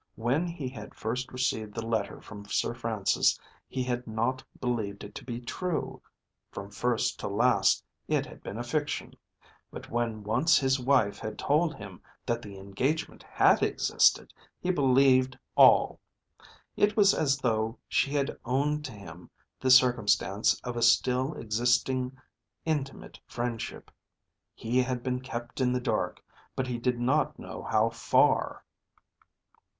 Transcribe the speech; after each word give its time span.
When 0.15 0.47
he 0.47 0.67
had 0.67 0.95
first 0.95 1.31
received 1.31 1.75
the 1.75 1.85
letter 1.85 2.19
from 2.21 2.45
Sir 2.45 2.73
Francis 2.73 3.39
he 3.69 3.83
had 3.83 4.07
not 4.07 4.43
believed 4.59 5.03
it 5.03 5.13
to 5.13 5.23
be 5.23 5.39
true; 5.39 6.01
from 6.51 6.71
first 6.71 7.19
to 7.19 7.27
last 7.27 7.83
it 8.07 8.25
had 8.25 8.41
been 8.41 8.57
a 8.57 8.63
fiction. 8.63 9.13
But 9.69 9.91
when 9.91 10.23
once 10.23 10.57
his 10.57 10.79
wife 10.79 11.19
had 11.19 11.37
told 11.37 11.75
him 11.75 12.01
that 12.25 12.41
the 12.41 12.57
engagement 12.57 13.21
had 13.21 13.61
existed, 13.61 14.33
he 14.59 14.71
believed 14.71 15.37
all. 15.55 15.99
It 16.75 16.97
was 16.97 17.13
as 17.13 17.37
though 17.37 17.77
she 17.87 18.09
had 18.09 18.35
owned 18.43 18.83
to 18.85 18.93
him 18.93 19.29
the 19.59 19.69
circumstance 19.69 20.59
of 20.63 20.75
a 20.75 20.81
still 20.81 21.35
existing 21.35 22.17
intimate 22.65 23.19
friendship. 23.27 23.91
He 24.55 24.81
had 24.81 25.03
been 25.03 25.19
kept 25.21 25.61
in 25.61 25.71
the 25.73 25.79
dark, 25.79 26.23
but 26.55 26.65
he 26.65 26.79
did 26.79 26.99
not 26.99 27.37
know 27.37 27.61
how 27.61 27.91
far. 27.91 28.63